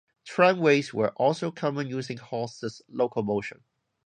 [0.25, 3.61] Tramways were also common using horses locomotion.